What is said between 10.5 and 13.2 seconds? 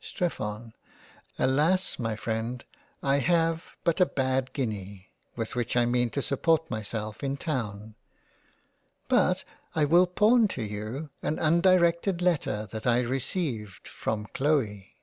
you an undirected Letter that I